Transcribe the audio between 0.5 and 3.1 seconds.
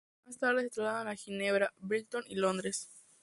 se traslada a Ginebra, Brighton y Londres.